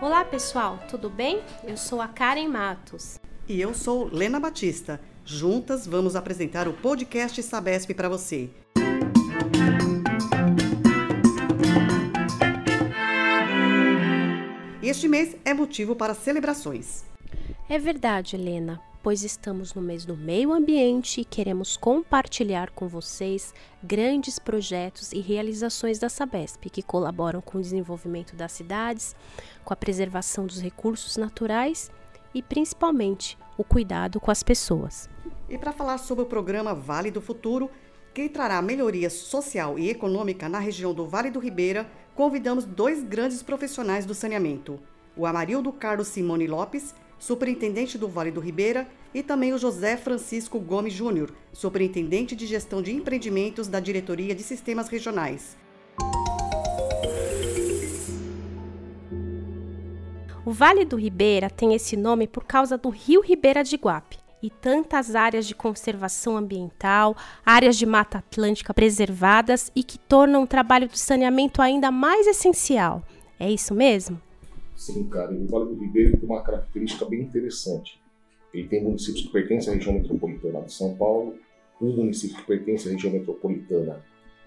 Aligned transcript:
Olá 0.00 0.24
pessoal, 0.24 0.78
tudo 0.88 1.10
bem? 1.10 1.42
Eu 1.64 1.76
sou 1.76 2.00
a 2.00 2.08
Karen 2.08 2.48
Matos. 2.48 3.18
E 3.48 3.60
eu 3.60 3.74
sou 3.74 4.08
Lena 4.12 4.38
Batista. 4.38 5.00
Juntas 5.24 5.86
vamos 5.86 6.16
apresentar 6.16 6.68
o 6.68 6.72
podcast 6.72 7.42
Sabesp 7.42 7.92
para 7.94 8.08
você. 8.08 8.50
Este 14.82 15.08
mês 15.08 15.36
é 15.44 15.52
motivo 15.52 15.94
para 15.94 16.14
celebrações. 16.14 17.04
É 17.68 17.78
verdade, 17.78 18.36
Helena, 18.36 18.80
pois 19.02 19.22
estamos 19.22 19.74
no 19.74 19.82
mês 19.82 20.04
do 20.04 20.16
meio 20.16 20.52
ambiente 20.52 21.20
e 21.20 21.24
queremos 21.24 21.76
compartilhar 21.76 22.70
com 22.70 22.88
vocês 22.88 23.54
grandes 23.82 24.38
projetos 24.38 25.12
e 25.12 25.20
realizações 25.20 25.98
da 25.98 26.08
Sabesp 26.08 26.68
que 26.68 26.82
colaboram 26.82 27.40
com 27.40 27.58
o 27.58 27.62
desenvolvimento 27.62 28.34
das 28.34 28.52
cidades, 28.52 29.14
com 29.64 29.72
a 29.72 29.76
preservação 29.76 30.46
dos 30.46 30.60
recursos 30.60 31.16
naturais 31.16 31.90
e 32.34 32.42
principalmente 32.42 33.38
o 33.56 33.64
cuidado 33.64 34.20
com 34.20 34.30
as 34.30 34.42
pessoas. 34.42 35.08
E 35.48 35.56
para 35.56 35.72
falar 35.72 35.98
sobre 35.98 36.24
o 36.24 36.28
programa 36.28 36.74
Vale 36.74 37.10
do 37.10 37.20
Futuro, 37.20 37.70
que 38.12 38.28
trará 38.28 38.60
melhoria 38.60 39.08
social 39.08 39.78
e 39.78 39.90
econômica 39.90 40.48
na 40.48 40.58
região 40.58 40.92
do 40.92 41.06
Vale 41.06 41.30
do 41.30 41.38
Ribeira, 41.38 41.88
convidamos 42.14 42.64
dois 42.64 43.02
grandes 43.02 43.42
profissionais 43.42 44.04
do 44.04 44.14
saneamento: 44.14 44.78
o 45.16 45.24
Amarildo 45.24 45.72
Carlos 45.72 46.08
Simone 46.08 46.46
Lopes, 46.46 46.94
superintendente 47.18 47.98
do 47.98 48.08
Vale 48.08 48.30
do 48.30 48.40
Ribeira, 48.40 48.86
e 49.14 49.22
também 49.22 49.52
o 49.52 49.58
José 49.58 49.96
Francisco 49.96 50.58
Gomes 50.58 50.92
Júnior, 50.92 51.32
superintendente 51.52 52.36
de 52.36 52.46
gestão 52.46 52.82
de 52.82 52.92
empreendimentos 52.92 53.66
da 53.68 53.80
Diretoria 53.80 54.34
de 54.34 54.42
Sistemas 54.42 54.88
Regionais. 54.88 55.56
O 60.44 60.50
Vale 60.50 60.84
do 60.84 60.96
Ribeira 60.96 61.50
tem 61.50 61.74
esse 61.74 61.96
nome 61.96 62.26
por 62.26 62.44
causa 62.44 62.78
do 62.78 62.88
Rio 62.88 63.20
Ribeira 63.20 63.62
de 63.62 63.76
Guape 63.76 64.18
e 64.42 64.48
tantas 64.48 65.14
áreas 65.14 65.46
de 65.46 65.54
conservação 65.54 66.36
ambiental, 66.36 67.16
áreas 67.44 67.76
de 67.76 67.84
mata 67.84 68.18
atlântica 68.18 68.72
preservadas 68.72 69.70
e 69.74 69.82
que 69.82 69.98
tornam 69.98 70.44
o 70.44 70.46
trabalho 70.46 70.88
do 70.88 70.96
saneamento 70.96 71.60
ainda 71.60 71.90
mais 71.90 72.26
essencial. 72.26 73.02
É 73.38 73.50
isso 73.50 73.74
mesmo? 73.74 74.20
Sim, 74.78 75.08
cara. 75.08 75.32
o 75.32 75.44
Vale 75.48 75.74
do 75.74 75.74
Ribeiro 75.74 76.16
tem 76.16 76.28
uma 76.28 76.40
característica 76.40 77.04
bem 77.04 77.22
interessante. 77.22 78.00
Ele 78.54 78.68
tem 78.68 78.82
municípios 78.82 79.26
que 79.26 79.32
pertencem 79.32 79.72
à 79.72 79.76
região 79.76 79.92
metropolitana 79.92 80.62
de 80.62 80.72
São 80.72 80.94
Paulo, 80.94 81.34
um 81.82 81.96
município 81.96 82.36
que 82.36 82.46
pertence 82.46 82.88
à 82.88 82.92
região 82.92 83.12
metropolitana 83.12 84.00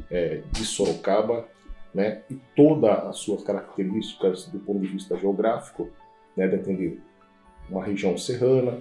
é, 0.10 0.42
de 0.50 0.64
Sorocaba, 0.64 1.50
né, 1.94 2.22
e 2.30 2.40
todas 2.56 3.06
as 3.08 3.18
suas 3.18 3.44
características 3.44 4.48
do 4.48 4.58
ponto 4.60 4.80
de 4.80 4.88
vista 4.88 5.18
geográfico, 5.18 5.90
né, 6.38 6.48
de 6.48 6.98
uma 7.70 7.84
região 7.84 8.18
serrana, 8.18 8.80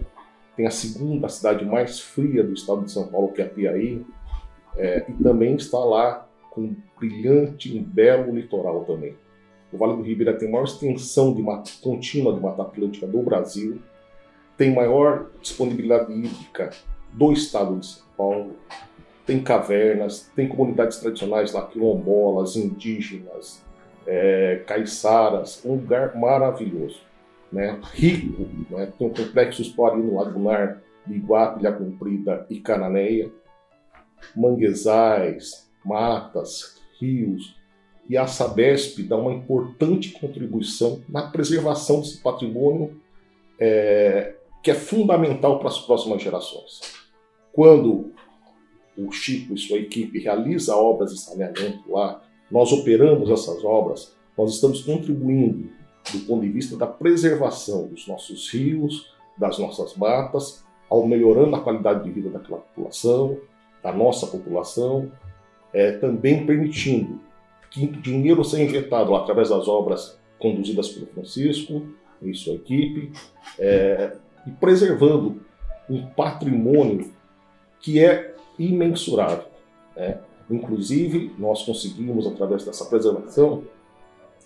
tem 0.57 0.69
a 0.69 0.71
segunda 0.71 1.29
cidade 1.29 1.65
mais 1.65 1.99
fria 1.99 2.45
do 2.45 2.53
estado 2.53 2.85
de 2.85 2.93
São 2.93 3.09
Paulo, 3.09 3.33
que 3.33 3.43
é 3.43 3.45
Piaí, 3.45 4.07
é, 4.77 5.05
e 5.09 5.13
também 5.21 5.57
está 5.57 5.81
lá 5.81 6.29
com 6.53 6.61
um 6.61 6.77
brilhante 6.97 7.77
e 7.77 7.81
belo 7.81 8.33
litoral 8.33 8.85
também. 8.85 9.17
O 9.73 9.79
Vale 9.79 9.97
do 9.97 10.03
Ribeira 10.03 10.37
tem 10.37 10.51
maior 10.51 10.65
extensão 10.65 11.35
de 11.35 11.43
mata, 11.43 11.71
contínua 11.81 12.35
de 12.35 12.41
Mata 12.41 12.63
Atlântica 12.63 13.07
do 13.07 13.23
Brasil, 13.23 13.79
tem 14.57 14.75
maior 14.75 15.31
disponibilidade 15.41 16.13
hídrica 16.13 16.71
do 17.13 17.33
estado 17.33 17.79
de 17.79 17.87
São 17.87 18.03
Paulo, 18.17 18.57
tem 19.25 19.43
cavernas, 19.43 20.31
tem 20.35 20.49
comunidades 20.49 20.99
tradicionais 20.99 21.53
lá, 21.53 21.67
quilombolas, 21.67 22.57
indígenas, 22.57 23.65
é, 24.07 24.63
caiçaras, 24.67 25.65
um 25.65 25.75
lugar 25.75 26.17
maravilhoso 26.17 27.01
né, 27.53 27.81
rico, 27.93 28.49
né, 28.71 28.93
tem 28.97 29.07
um 29.07 29.13
complexo 29.13 29.63
explorino 29.63 30.15
lagunar 30.15 30.81
de 31.07 31.15
Iguape, 31.15 31.61
Ilha 31.61 31.73
Comprida 31.73 32.47
e 32.49 32.61
Cananéia, 32.61 33.31
manguezais, 34.37 35.69
matas, 35.85 36.81
rios, 37.01 37.57
e 38.11 38.17
a 38.17 38.27
Sabesp 38.27 39.05
dá 39.05 39.17
uma 39.17 39.33
importante 39.33 40.11
contribuição 40.11 41.01
na 41.09 41.29
preservação 41.29 42.01
desse 42.01 42.21
patrimônio 42.21 43.01
é, 43.57 44.35
que 44.65 44.73
é 44.73 44.75
fundamental 44.75 45.61
para 45.61 45.69
as 45.69 45.79
próximas 45.79 46.21
gerações. 46.21 46.81
Quando 47.53 48.13
o 48.99 49.13
Chico 49.13 49.55
e 49.55 49.59
sua 49.59 49.79
equipe 49.79 50.19
realiza 50.19 50.75
obras 50.75 51.13
de 51.13 51.21
saneamento 51.21 51.89
lá, 51.89 52.21
nós 52.51 52.73
operamos 52.73 53.31
essas 53.31 53.65
obras, 53.65 54.13
nós 54.37 54.55
estamos 54.55 54.83
contribuindo 54.83 55.71
do 56.13 56.19
ponto 56.27 56.43
de 56.43 56.49
vista 56.49 56.77
da 56.77 56.89
preservação 56.89 57.87
dos 57.87 58.09
nossos 58.09 58.51
rios, 58.53 59.15
das 59.39 59.57
nossas 59.57 59.95
matas, 59.97 60.65
ao 60.89 61.07
melhorando 61.07 61.55
a 61.55 61.61
qualidade 61.61 62.03
de 62.03 62.11
vida 62.11 62.29
daquela 62.29 62.59
população, 62.59 63.39
da 63.81 63.93
nossa 63.93 64.27
população, 64.27 65.13
é, 65.73 65.93
também 65.93 66.45
permitindo 66.45 67.30
dinheiro 67.71 68.45
seja 68.45 68.65
injetado 68.65 69.15
através 69.15 69.49
das 69.49 69.69
obras 69.69 70.19
conduzidas 70.39 70.89
pelo 70.89 71.07
Francisco 71.07 71.83
e 72.23 72.35
sua 72.35 72.55
equipe, 72.55 73.13
é, 73.59 74.17
e 74.47 74.51
preservando 74.51 75.41
um 75.89 76.07
patrimônio 76.07 77.13
que 77.81 78.03
é 78.05 78.35
imensurável. 78.59 79.45
Né? 79.97 80.19
Inclusive, 80.51 81.35
nós 81.39 81.63
conseguimos, 81.63 82.27
através 82.27 82.65
dessa 82.65 82.85
preservação, 82.85 83.65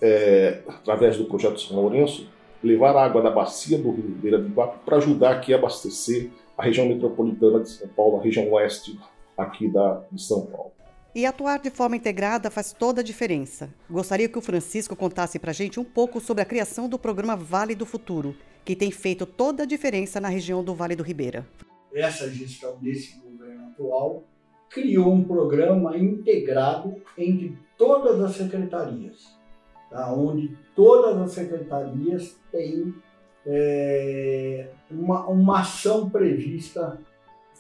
é, 0.01 0.63
através 0.69 1.17
do 1.17 1.25
projeto 1.25 1.61
São 1.61 1.81
Lourenço, 1.81 2.29
levar 2.63 2.97
a 2.97 3.05
água 3.05 3.23
da 3.23 3.31
bacia 3.31 3.79
do 3.79 3.91
Rio 3.91 4.07
Ribeira 4.07 4.41
de 4.41 4.49
Iguape 4.49 4.79
para 4.84 4.97
ajudar 4.97 5.33
aqui 5.33 5.53
a 5.53 5.57
abastecer 5.57 6.31
a 6.57 6.63
região 6.63 6.87
metropolitana 6.87 7.61
de 7.61 7.69
São 7.69 7.89
Paulo, 7.89 8.19
a 8.19 8.23
região 8.23 8.51
oeste 8.53 8.99
aqui 9.37 9.69
da, 9.69 10.03
de 10.11 10.23
São 10.23 10.47
Paulo. 10.47 10.73
E 11.15 11.25
atuar 11.25 11.61
de 11.61 11.71
forma 11.71 11.97
integrada 11.97 12.51
faz 12.51 12.73
toda 12.73 13.01
a 13.01 13.05
diferença. 13.05 13.73
Gostaria 13.89 14.29
que 14.29 14.39
o 14.39 14.43
Francisco 14.43 14.97
contasse 14.97 15.39
para 15.39 15.51
a 15.51 15.55
gente 15.55 15.79
um 15.79 15.85
pouco 15.85 16.21
sobre 16.21 16.43
a 16.43 16.47
criação 16.47 16.89
do 16.89 16.99
programa 16.99 17.37
Vale 17.37 17.75
do 17.75 17.87
Futuro, 17.87 18.35
que 18.65 18.75
tem 18.75 18.91
feito 18.91 19.25
toda 19.25 19.63
a 19.63 19.67
diferença 19.67 20.21
na 20.21 20.29
região 20.29 20.65
do 20.65 20.75
Vale 20.75 20.97
do 20.97 21.03
Ribeira. 21.03 21.47
Essa 21.93 22.29
gestão 22.29 22.77
desse 22.81 23.17
governo 23.21 23.69
atual 23.69 24.25
criou 24.69 25.13
um 25.13 25.23
programa 25.23 25.97
integrado 25.97 26.97
entre 27.17 27.57
todas 27.79 28.21
as 28.21 28.35
secretarias 28.35 29.35
tá? 29.95 30.13
onde 30.13 30.57
todas 30.75 31.17
as 31.23 31.31
secretarias 31.31 32.37
têm 32.51 32.93
é, 33.47 34.69
uma, 34.91 35.27
uma 35.29 35.61
ação 35.61 36.11
prevista 36.11 37.01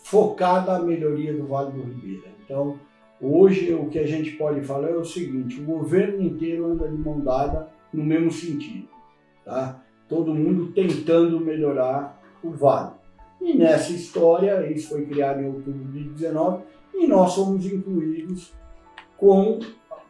focada 0.02 0.76
à 0.76 0.82
melhoria 0.82 1.32
do 1.32 1.46
Vale 1.46 1.70
do 1.70 1.82
Ribeira. 1.82 2.28
Então, 2.44 2.78
hoje 3.24 3.72
o 3.72 3.88
que 3.88 3.98
a 3.98 4.06
gente 4.06 4.32
pode 4.32 4.62
falar 4.62 4.90
é 4.90 4.96
o 4.96 5.04
seguinte: 5.04 5.60
o 5.60 5.64
governo 5.64 6.22
inteiro 6.22 6.66
anda 6.66 6.88
de 6.88 6.96
mão 6.96 7.20
dada 7.20 7.68
no 7.92 8.04
mesmo 8.04 8.30
sentido, 8.30 8.88
tá? 9.44 9.82
Todo 10.08 10.34
mundo 10.34 10.72
tentando 10.72 11.40
melhorar 11.40 12.20
o 12.42 12.50
Vale. 12.50 12.92
E 13.40 13.56
nessa 13.56 13.92
história, 13.92 14.70
isso 14.70 14.90
foi 14.90 15.06
criado 15.06 15.40
em 15.40 15.46
outubro 15.46 15.84
de 15.92 16.04
19 16.04 16.62
e 16.94 17.06
nós 17.06 17.34
fomos 17.34 17.66
incluídos 17.66 18.54
com 19.16 19.58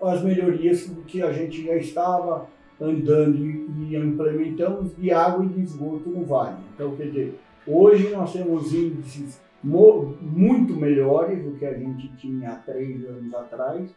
as 0.02 0.22
melhorias 0.22 0.90
que 1.06 1.22
a 1.22 1.32
gente 1.32 1.64
já 1.64 1.76
estava 1.76 2.46
andando 2.80 3.36
e 3.38 3.96
implementamos 3.96 4.94
de 4.96 5.10
água 5.10 5.44
e 5.44 5.48
de 5.48 5.62
esgoto 5.62 6.08
no 6.08 6.24
vale. 6.24 6.56
Então, 6.74 6.94
quer 6.96 7.06
dizer, 7.06 7.38
hoje 7.66 8.10
nós 8.10 8.32
temos 8.32 8.72
índices 8.74 9.40
muito 9.64 10.76
melhores 10.76 11.42
do 11.42 11.52
que 11.52 11.64
a 11.64 11.72
gente 11.72 12.14
tinha 12.16 12.50
há 12.50 12.56
três 12.56 13.04
anos 13.08 13.32
atrás, 13.34 13.90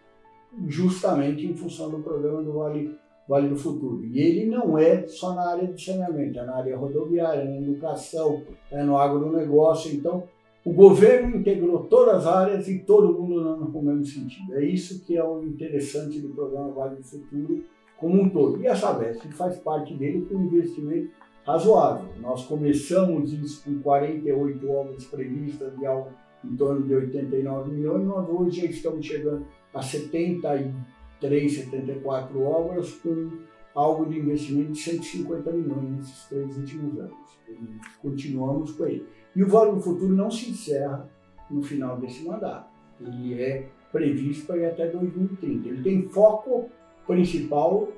justamente 0.65 1.45
em 1.45 1.53
função 1.53 1.89
do 1.89 1.99
programa 1.99 2.41
do 2.41 2.53
Vale, 2.53 2.95
vale 3.27 3.49
do 3.49 3.57
Futuro. 3.57 4.05
E 4.05 4.19
ele 4.19 4.45
não 4.45 4.77
é 4.77 5.05
só 5.07 5.35
na 5.35 5.51
área 5.51 5.67
de 5.67 5.83
saneamento, 5.83 6.39
é 6.39 6.45
na 6.45 6.55
área 6.55 6.77
rodoviária, 6.77 7.43
na 7.43 7.57
educação, 7.57 8.41
é 8.71 8.81
no 8.81 8.97
agronegócio. 8.97 9.93
Então, 9.93 10.23
o 10.63 10.71
governo 10.71 11.35
integrou 11.35 11.83
todas 11.83 12.25
as 12.25 12.27
áreas 12.27 12.67
e 12.67 12.79
todo 12.79 13.13
mundo 13.13 13.39
andando 13.39 13.71
com 13.71 13.79
o 13.79 13.83
mesmo 13.83 14.05
sentido. 14.05 14.55
É 14.55 14.63
isso 14.63 15.05
que 15.05 15.17
é 15.17 15.23
o 15.23 15.43
interessante 15.43 16.19
do 16.21 16.29
programa 16.29 16.71
Vale 16.71 16.95
do 16.95 17.03
Futuro 17.03 17.63
como 17.97 18.21
um 18.21 18.29
todo. 18.29 18.61
E 18.61 18.67
a 18.67 18.75
Sabesp 18.75 19.27
faz 19.33 19.57
parte 19.57 19.93
dele 19.93 20.25
com 20.25 20.35
investimento 20.35 21.09
razoável. 21.47 22.09
Nós 22.19 22.45
começamos 22.45 23.31
isso 23.31 23.63
com 23.63 23.79
48 23.79 24.69
obras 24.69 25.05
previstas 25.05 25.75
de 25.79 25.85
algo 25.85 26.11
em 26.43 26.55
torno 26.55 26.85
de 26.85 26.93
89 26.93 27.71
milhões, 27.71 28.05
nós 28.05 28.29
hoje 28.29 28.61
já 28.61 28.67
estamos 28.67 29.05
chegando 29.05 29.45
a 29.73 29.81
73, 29.81 31.53
74 31.53 32.41
obras 32.41 32.91
com 32.95 33.31
algo 33.73 34.05
de 34.05 34.19
investimento 34.19 34.73
de 34.73 34.79
150 34.79 35.51
milhões 35.51 35.89
nesses 35.97 36.25
três 36.25 36.57
últimos 36.57 36.99
anos. 36.99 37.39
E 37.49 37.57
continuamos 38.01 38.71
com 38.73 38.85
ele. 38.85 39.05
E 39.35 39.43
o 39.43 39.47
Vale 39.47 39.71
do 39.71 39.81
Futuro 39.81 40.13
não 40.13 40.29
se 40.29 40.51
encerra 40.51 41.09
no 41.49 41.61
final 41.63 41.97
desse 41.99 42.23
mandato. 42.25 42.69
Ele 42.99 43.41
é 43.41 43.67
previsto 43.91 44.45
para 44.45 44.57
ir 44.57 44.65
até 44.65 44.87
2030. 44.87 45.69
Ele 45.69 45.81
tem 45.81 46.07
foco 46.09 46.69
principal 47.05 47.89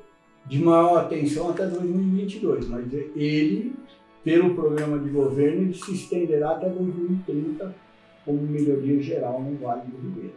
de 0.50 0.60
maior 0.63 0.98
atenção 0.98 1.51
até 1.51 1.68
2022, 1.68 2.68
mas 2.68 2.92
ele, 2.92 3.75
pelo 4.24 4.56
programa 4.56 4.98
de 4.98 5.10
governo, 5.10 5.62
ele 5.62 5.74
se 5.75 5.94
estenderá 5.94 6.51
até 6.51 6.68
2030 6.68 7.75
como 8.25 8.42
melhoria 8.42 9.01
geral 9.01 9.42
no 9.42 9.56
Vale 9.60 9.84
do 9.84 9.98
Ribeira. 9.98 10.34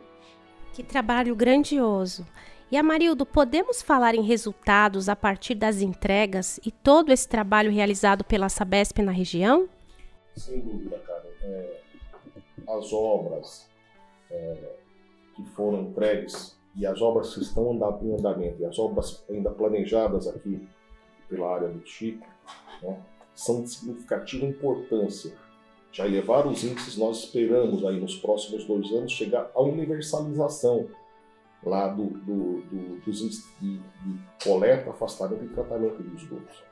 Que 0.74 0.82
trabalho 0.82 1.34
grandioso! 1.34 2.26
E 2.70 2.76
Amarildo, 2.76 3.24
podemos 3.24 3.82
falar 3.82 4.14
em 4.14 4.22
resultados 4.22 5.08
a 5.08 5.16
partir 5.16 5.54
das 5.54 5.80
entregas 5.80 6.60
e 6.64 6.70
todo 6.70 7.10
esse 7.10 7.26
trabalho 7.26 7.70
realizado 7.70 8.22
pela 8.22 8.48
Sabesp 8.48 8.98
na 9.02 9.12
região? 9.12 9.68
Sem 10.36 10.60
dúvida, 10.60 10.98
cara. 11.06 11.24
É, 11.42 11.80
as 12.68 12.92
obras 12.92 13.68
é, 14.30 14.56
que 15.36 15.44
foram 15.50 15.82
entregues 15.82 16.56
e 16.74 16.86
as 16.86 17.00
obras 17.02 17.34
que 17.34 17.40
estão 17.40 17.72
em 18.02 18.14
andamento 18.14 18.60
e 18.60 18.64
as 18.64 18.78
obras 18.78 19.24
ainda 19.28 19.50
planejadas 19.50 20.26
aqui 20.26 20.66
pela 21.28 21.54
área 21.54 21.68
do 21.68 21.86
Chico 21.86 22.26
né, 22.82 23.00
são 23.34 23.62
de 23.62 23.70
significativa 23.70 24.46
importância. 24.46 25.34
Já 25.90 26.06
elevar 26.06 26.46
os 26.46 26.64
índices, 26.64 26.96
nós 26.96 27.18
esperamos 27.18 27.84
aí 27.84 28.00
nos 28.00 28.16
próximos 28.16 28.64
dois 28.64 28.90
anos 28.92 29.12
chegar 29.12 29.50
à 29.54 29.60
universalização 29.60 30.88
lá 31.62 31.88
do, 31.88 32.04
do, 32.04 32.62
do 32.62 33.00
dos 33.04 33.20
índices 33.20 33.44
de, 33.60 33.78
de, 33.78 34.18
coleta, 34.42 34.90
afastamento 34.90 35.44
e 35.44 35.48
tratamento 35.48 36.02
de 36.02 36.16
esgotos. 36.16 36.62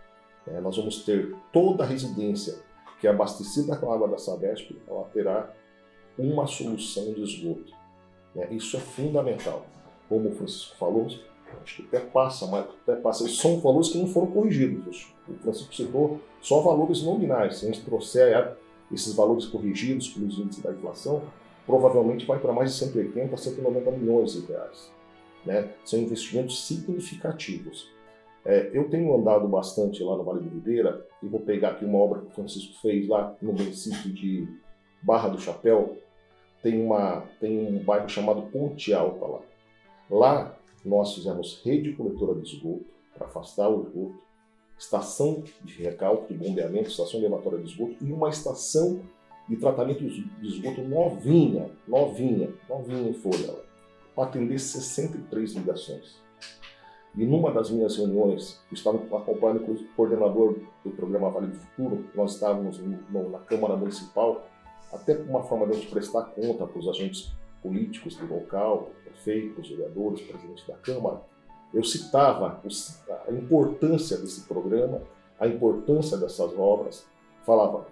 É, 0.46 0.60
nós 0.60 0.76
vamos 0.76 1.04
ter 1.04 1.36
toda 1.52 1.84
a 1.84 1.86
residência 1.86 2.58
que 2.98 3.06
é 3.06 3.10
abastecida 3.10 3.76
com 3.76 3.92
água 3.92 4.08
da 4.08 4.18
Sabesp, 4.18 4.76
ela 4.86 5.04
terá 5.12 5.54
uma 6.18 6.46
solução 6.46 7.12
de 7.14 7.22
esgoto. 7.22 7.72
É, 8.36 8.52
isso 8.52 8.76
é 8.76 8.80
fundamental. 8.80 9.64
Como 10.10 10.28
o 10.28 10.32
Francisco 10.32 10.76
falou, 10.76 11.06
acho 11.62 11.76
que 11.76 11.96
até 11.96 12.04
passa, 12.04 12.48
mas 12.48 12.66
até 12.82 12.96
passa. 12.96 13.24
Esses 13.24 13.38
são 13.38 13.60
valores 13.60 13.90
que 13.90 13.98
não 13.98 14.08
foram 14.08 14.26
corrigidos. 14.26 15.14
O 15.28 15.34
Francisco 15.34 15.72
citou 15.72 16.20
só 16.42 16.60
valores 16.60 17.02
nominais. 17.02 17.58
Se 17.58 17.66
a 17.66 17.72
gente 17.72 17.84
trouxer 17.84 18.56
esses 18.92 19.14
valores 19.14 19.46
corrigidos 19.46 20.08
pelos 20.08 20.36
índices 20.36 20.64
da 20.64 20.72
inflação, 20.72 21.22
provavelmente 21.64 22.26
vai 22.26 22.40
para 22.40 22.52
mais 22.52 22.72
de 22.72 22.78
180 22.78 23.32
a 23.32 23.38
190 23.38 23.90
milhões 23.92 24.32
de 24.32 24.46
reais. 24.46 24.90
Né? 25.46 25.70
São 25.84 26.00
investimentos 26.00 26.66
significativos. 26.66 27.88
É, 28.44 28.70
eu 28.72 28.90
tenho 28.90 29.14
andado 29.14 29.46
bastante 29.46 30.02
lá 30.02 30.16
no 30.16 30.24
Vale 30.24 30.40
do 30.40 30.48
Ribeira 30.48 31.06
e 31.22 31.28
vou 31.28 31.40
pegar 31.40 31.70
aqui 31.70 31.84
uma 31.84 31.98
obra 31.98 32.20
que 32.20 32.26
o 32.26 32.30
Francisco 32.30 32.80
fez 32.80 33.06
lá 33.06 33.36
no 33.40 33.52
município 33.52 34.12
de 34.12 34.48
Barra 35.02 35.28
do 35.28 35.40
Chapéu, 35.40 35.98
tem, 36.62 36.82
uma, 36.84 37.22
tem 37.38 37.66
um 37.66 37.78
bairro 37.82 38.08
chamado 38.08 38.42
Ponte 38.50 38.92
Alta 38.92 39.24
lá. 39.24 39.40
Lá 40.10 40.58
nós 40.84 41.14
fizemos 41.14 41.62
rede 41.64 41.92
coletora 41.92 42.34
de 42.34 42.56
esgoto 42.56 42.84
para 43.14 43.26
afastar 43.26 43.68
o 43.68 43.82
esgoto, 43.82 44.20
estação 44.76 45.44
de 45.62 45.82
recalque, 45.82 46.34
de 46.34 46.38
bombeamento, 46.38 46.88
estação 46.88 47.20
elevatória 47.20 47.58
de 47.58 47.70
esgoto 47.70 47.96
e 48.00 48.12
uma 48.12 48.28
estação 48.28 49.00
de 49.48 49.56
tratamento 49.56 50.00
de 50.02 50.46
esgoto 50.46 50.82
novinha, 50.82 51.70
novinha, 51.86 52.52
novinha 52.68 53.08
em 53.08 53.12
folha, 53.12 53.54
para 54.14 54.24
atender 54.24 54.58
63 54.58 55.52
ligações. 55.54 56.18
E 57.16 57.24
numa 57.24 57.52
das 57.52 57.70
minhas 57.70 57.96
reuniões, 57.96 58.60
eu 58.70 58.74
estava 58.74 58.98
acompanhando 59.16 59.72
o 59.72 59.84
coordenador 59.96 60.56
do 60.84 60.90
programa 60.92 61.30
Vale 61.30 61.48
do 61.48 61.56
Futuro, 61.56 62.04
nós 62.14 62.34
estávamos 62.34 62.80
na 63.10 63.38
Câmara 63.40 63.76
Municipal 63.76 64.46
até 64.92 65.16
uma 65.16 65.42
forma 65.42 65.66
de 65.66 65.72
a 65.72 65.74
gente 65.76 65.90
prestar 65.90 66.22
conta 66.22 66.66
para 66.66 66.78
os 66.78 66.88
agentes 66.88 67.32
políticos 67.62 68.16
do 68.16 68.32
local, 68.32 68.90
prefeitos, 69.10 69.68
vereadores, 69.68 70.22
presidente 70.22 70.66
da 70.66 70.76
Câmara, 70.76 71.22
eu 71.72 71.84
citava 71.84 72.60
a 73.28 73.32
importância 73.32 74.16
desse 74.16 74.42
programa, 74.42 75.02
a 75.38 75.46
importância 75.46 76.16
dessas 76.16 76.52
obras, 76.58 77.06
falava, 77.44 77.86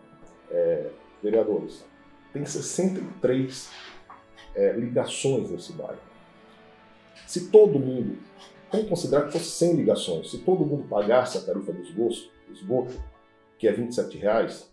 é, 0.50 0.90
vereadores, 1.22 1.84
tem 2.32 2.44
63 2.44 3.70
é, 4.54 4.72
ligações 4.72 5.50
nesse 5.50 5.72
bairro. 5.72 6.00
Se 7.26 7.50
todo 7.50 7.78
mundo, 7.78 8.18
vamos 8.70 8.88
considerar 8.88 9.26
que 9.26 9.32
fosse 9.32 9.50
100 9.50 9.76
ligações, 9.76 10.30
se 10.30 10.38
todo 10.38 10.64
mundo 10.64 10.88
pagasse 10.88 11.38
a 11.38 11.40
tarifa 11.42 11.72
do 11.72 11.82
esgoto, 11.82 12.30
esgoto 12.50 12.94
que 13.58 13.66
é 13.66 13.72
27 13.72 14.16
reais, 14.18 14.70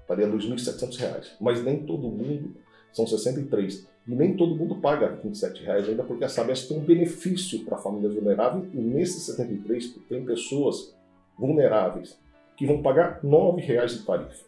estaria 0.00 0.26
R$ 0.26 0.32
2.700. 0.32 1.36
Mas 1.40 1.62
nem 1.62 1.84
todo 1.84 2.08
mundo, 2.08 2.56
são 2.92 3.06
63, 3.06 3.86
e 4.06 4.14
nem 4.14 4.36
todo 4.36 4.56
mundo 4.56 4.76
paga 4.76 5.18
27 5.22 5.62
reais 5.62 5.88
ainda, 5.88 6.02
porque 6.02 6.24
a 6.24 6.28
Sabesp 6.28 6.68
tem 6.68 6.78
um 6.78 6.84
benefício 6.84 7.64
para 7.64 7.78
famílias 7.78 8.14
vulneráveis, 8.14 8.64
e 8.72 8.78
nesses 8.78 9.24
73 9.24 9.94
tem 10.08 10.24
pessoas 10.24 10.94
vulneráveis 11.38 12.18
que 12.56 12.66
vão 12.66 12.82
pagar 12.82 13.20
R$ 13.22 13.28
9,00 13.28 13.86
de 13.86 14.02
tarifa. 14.04 14.44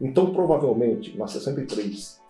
Então, 0.00 0.32
provavelmente, 0.32 1.16
nas 1.16 1.32
63 1.32 2.20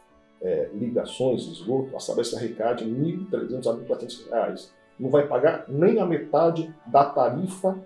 é, 0.42 0.70
ligações 0.74 1.44
de 1.44 1.52
esgoto, 1.52 1.96
a 1.96 2.00
Sabesp 2.00 2.36
arrecade 2.36 2.84
R$ 2.84 2.90
1.300 3.30 3.66
a 3.66 3.96
1.400 3.96 4.30
reais. 4.30 4.74
Não 4.98 5.10
vai 5.10 5.26
pagar 5.26 5.66
nem 5.68 5.98
a 5.98 6.06
metade 6.06 6.72
da 6.86 7.04
tarifa 7.04 7.78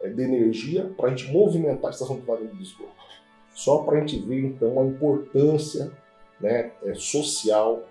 é, 0.00 0.08
de 0.08 0.22
energia 0.22 0.90
para 0.96 1.08
a 1.08 1.10
gente 1.10 1.30
movimentar 1.32 1.88
a 1.88 1.90
estação 1.90 2.16
de 2.16 2.56
de 2.56 2.62
esgoto. 2.62 2.92
Só 3.52 3.78
para 3.82 3.98
a 3.98 4.00
gente 4.00 4.18
ver, 4.20 4.44
então, 4.44 4.80
a 4.80 4.84
importância 4.84 5.90
né, 6.40 6.72
é, 6.84 6.94
social, 6.94 7.84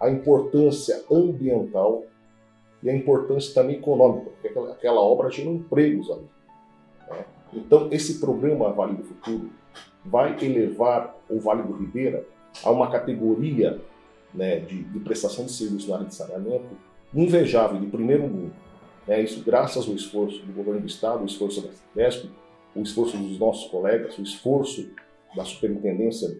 a 0.00 0.10
importância 0.10 1.04
ambiental 1.10 2.04
e 2.82 2.90
a 2.90 2.94
importância 2.94 3.54
também 3.54 3.76
econômica, 3.76 4.30
porque 4.30 4.48
aquela, 4.48 4.72
aquela 4.72 5.00
obra 5.00 5.30
gera 5.30 5.48
empregos 5.48 6.10
ali. 6.10 6.28
Né? 7.10 7.24
Então, 7.54 7.88
esse 7.90 8.20
programa 8.20 8.72
Vale 8.72 8.94
do 8.94 9.04
Futuro 9.04 9.50
vai 10.04 10.36
elevar 10.44 11.16
o 11.28 11.40
Vale 11.40 11.62
do 11.62 11.72
Ribeira 11.74 12.24
a 12.62 12.70
uma 12.70 12.90
categoria 12.90 13.80
né, 14.32 14.60
de, 14.60 14.84
de, 14.84 15.00
prestação 15.00 15.46
de 15.46 15.52
serviço 15.52 15.88
na 15.88 15.96
área 15.96 16.06
de 16.06 16.14
saneamento 16.14 16.76
invejável, 17.14 17.80
de 17.80 17.86
primeiro 17.86 18.24
mundo. 18.24 18.52
É 19.08 19.20
isso 19.20 19.42
graças 19.42 19.88
ao 19.88 19.94
esforço 19.94 20.44
do 20.44 20.52
governo 20.52 20.80
do 20.80 20.86
Estado, 20.86 21.22
o 21.22 21.26
esforço 21.26 21.62
da 21.62 21.70
CESP, 21.94 22.30
o 22.74 22.82
esforço 22.82 23.16
dos 23.16 23.38
nossos 23.38 23.70
colegas, 23.70 24.18
o 24.18 24.22
esforço 24.22 24.90
da 25.34 25.44
Superintendência 25.44 26.36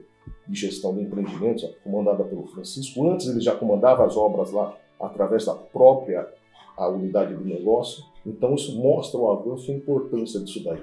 de 0.49 0.59
Gestão 0.59 0.95
de 0.95 1.03
Empreendimentos, 1.03 1.65
comandada 1.83 2.25
pelo 2.25 2.47
Francisco. 2.47 3.09
Antes 3.09 3.27
ele 3.27 3.41
já 3.41 3.55
comandava 3.55 4.05
as 4.05 4.17
obras 4.17 4.53
lá 4.53 4.77
através 5.01 5.45
da 5.45 5.55
própria 5.55 6.29
a 6.77 6.89
unidade 6.89 7.35
do 7.35 7.45
negócio. 7.45 8.05
Então 8.25 8.55
isso 8.55 8.79
mostra 8.79 9.19
o 9.19 9.31
avanço 9.31 9.71
e 9.71 9.75
a 9.75 9.77
importância 9.79 10.41
disso 10.41 10.63
daí. 10.63 10.83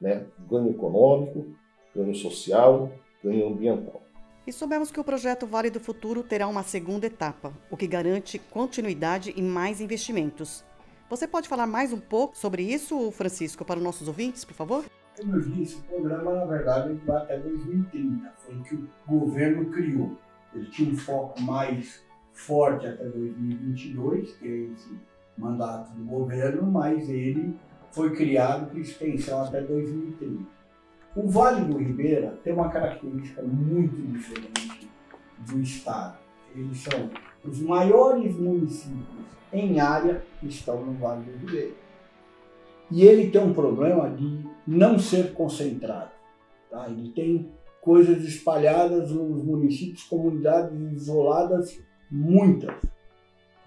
Né? 0.00 0.26
Ganho 0.48 0.70
econômico, 0.70 1.46
ganho 1.94 2.14
social, 2.14 2.90
ganho 3.22 3.48
ambiental. 3.48 4.00
E 4.46 4.52
soubemos 4.52 4.90
que 4.90 5.00
o 5.00 5.04
projeto 5.04 5.46
Vale 5.46 5.70
do 5.70 5.80
Futuro 5.80 6.22
terá 6.22 6.46
uma 6.46 6.62
segunda 6.62 7.06
etapa, 7.06 7.52
o 7.70 7.76
que 7.76 7.86
garante 7.86 8.38
continuidade 8.38 9.32
e 9.34 9.42
mais 9.42 9.80
investimentos. 9.80 10.62
Você 11.08 11.26
pode 11.26 11.48
falar 11.48 11.66
mais 11.66 11.92
um 11.92 12.00
pouco 12.00 12.36
sobre 12.36 12.62
isso, 12.62 13.10
Francisco, 13.12 13.64
para 13.64 13.78
os 13.78 13.84
nossos 13.84 14.06
ouvintes, 14.06 14.44
por 14.44 14.54
favor? 14.54 14.84
Como 15.16 15.36
eu 15.36 15.40
disse, 15.40 15.76
o 15.76 15.82
programa, 15.82 16.34
na 16.34 16.44
verdade, 16.44 16.94
vai 17.06 17.22
até 17.22 17.38
2030. 17.38 18.32
Foi 18.36 18.54
o 18.56 18.62
que 18.62 18.74
o 18.74 18.88
governo 19.06 19.70
criou. 19.70 20.16
Ele 20.52 20.66
tinha 20.66 20.92
um 20.92 20.96
foco 20.96 21.40
mais 21.42 22.04
forte 22.32 22.86
até 22.86 23.04
2022, 23.04 24.32
que 24.36 24.46
é 24.46 24.72
esse 24.72 24.98
mandato 25.38 25.92
do 25.94 26.04
governo, 26.04 26.70
mas 26.70 27.08
ele 27.08 27.54
foi 27.92 28.14
criado 28.14 28.70
com 28.70 28.78
extensão 28.78 29.44
até 29.44 29.60
2030. 29.60 30.44
O 31.16 31.28
Vale 31.28 31.64
do 31.64 31.78
Ribeira 31.78 32.38
tem 32.42 32.52
uma 32.52 32.68
característica 32.68 33.40
muito 33.42 33.94
diferente 34.12 34.90
do 35.38 35.60
estado. 35.60 36.18
Eles 36.54 36.78
são 36.78 37.10
os 37.44 37.60
maiores 37.60 38.36
municípios 38.36 39.24
em 39.52 39.78
área 39.78 40.24
que 40.40 40.48
estão 40.48 40.84
no 40.84 40.94
Vale 40.94 41.22
do 41.24 41.46
Ribeira. 41.46 41.83
E 42.90 43.02
ele 43.02 43.30
tem 43.30 43.40
um 43.40 43.52
problema 43.52 44.10
de 44.10 44.44
não 44.66 44.98
ser 44.98 45.32
concentrado. 45.32 46.10
Tá? 46.70 46.88
Ele 46.88 47.10
tem 47.10 47.48
coisas 47.80 48.24
espalhadas 48.24 49.10
nos 49.10 49.42
municípios, 49.42 50.04
comunidades 50.04 50.78
isoladas, 50.92 51.78
muitas. 52.10 52.74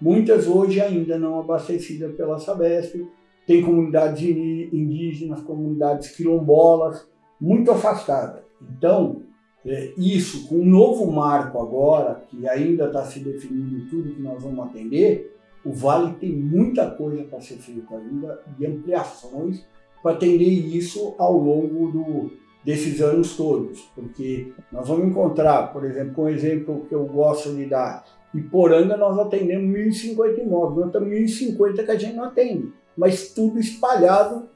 Muitas 0.00 0.46
hoje 0.46 0.80
ainda 0.80 1.18
não 1.18 1.38
abastecidas 1.38 2.14
pela 2.14 2.38
Sabesp. 2.38 3.06
Tem 3.46 3.62
comunidades 3.62 4.22
indígenas, 4.22 5.40
comunidades 5.40 6.10
quilombolas, 6.10 7.08
muito 7.40 7.70
afastadas. 7.70 8.42
Então, 8.60 9.22
é, 9.64 9.92
isso, 9.96 10.48
com 10.48 10.56
um 10.56 10.64
novo 10.64 11.10
marco 11.10 11.60
agora, 11.60 12.22
que 12.28 12.48
ainda 12.48 12.86
está 12.86 13.04
se 13.04 13.20
definindo 13.20 13.88
tudo 13.88 14.14
que 14.14 14.20
nós 14.20 14.42
vamos 14.42 14.66
atender, 14.66 15.37
o 15.64 15.72
Vale 15.72 16.14
tem 16.14 16.32
muita 16.32 16.90
coisa 16.90 17.24
para 17.24 17.40
ser 17.40 17.56
feita 17.56 17.96
ainda 17.96 18.40
e 18.58 18.66
ampliações 18.66 19.64
para 20.02 20.12
atender 20.12 20.44
isso 20.44 21.14
ao 21.18 21.36
longo 21.36 21.90
do, 21.90 22.30
desses 22.64 23.00
anos 23.00 23.36
todos, 23.36 23.80
porque 23.94 24.52
nós 24.70 24.86
vamos 24.86 25.08
encontrar, 25.08 25.72
por 25.72 25.84
exemplo, 25.84 26.24
um 26.24 26.28
exemplo 26.28 26.86
que 26.88 26.94
eu 26.94 27.04
gosto 27.06 27.54
de 27.54 27.66
dar, 27.66 28.04
Iporanga 28.34 28.96
nós 28.96 29.18
atendemos 29.18 29.74
1.050 29.74 30.38
imóveis, 30.38 30.92
temos 30.92 31.08
1.050 31.08 31.84
que 31.84 31.90
a 31.90 31.98
gente 31.98 32.14
não 32.14 32.24
atende, 32.24 32.72
mas 32.96 33.32
tudo 33.32 33.58
espalhado 33.58 34.48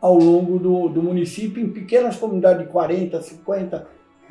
ao 0.00 0.16
longo 0.16 0.58
do, 0.58 0.88
do 0.88 1.02
município, 1.02 1.62
em 1.62 1.70
pequenas 1.70 2.16
comunidades 2.16 2.66
de 2.66 2.72
40, 2.72 3.20
50, 3.20 3.86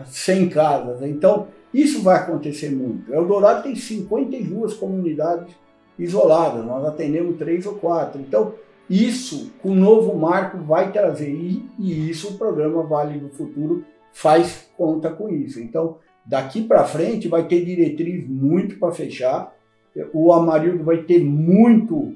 100 0.06 0.50
casas. 0.50 1.02
Então, 1.02 1.48
isso 1.74 2.02
vai 2.02 2.18
acontecer 2.18 2.70
muito. 2.70 3.14
Eldorado 3.14 3.64
tem 3.64 3.76
52 3.76 4.74
comunidades 4.76 5.54
isoladas, 5.98 6.66
nós 6.66 6.86
atendemos 6.86 7.38
três 7.38 7.66
ou 7.66 7.76
quatro. 7.76 8.20
Então, 8.22 8.54
isso, 8.90 9.52
com 9.62 9.72
o 9.72 9.76
novo 9.76 10.16
marco, 10.16 10.58
vai 10.60 10.92
trazer, 10.92 11.30
e, 11.30 11.66
e 11.78 12.10
isso 12.10 12.30
o 12.30 12.38
programa 12.38 12.84
Vale 12.84 13.20
do 13.20 13.30
Futuro 13.30 13.84
faz 14.14 14.70
conta 14.78 15.10
com 15.10 15.30
isso. 15.30 15.60
Então, 15.60 15.98
daqui 16.26 16.64
para 16.64 16.86
frente 16.86 17.28
vai 17.28 17.48
ter 17.48 17.66
diretriz 17.66 18.28
muito 18.28 18.80
para 18.80 18.94
fechar. 18.94 19.54
O 20.14 20.32
Amarildo 20.32 20.84
vai 20.84 21.04
ter 21.04 21.24
muito 21.24 22.14